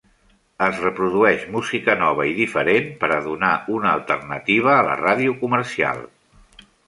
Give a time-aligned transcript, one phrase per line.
[0.67, 6.01] Es reprodueix música nova i diferent per a donar una alternativa a la ràdio comercial.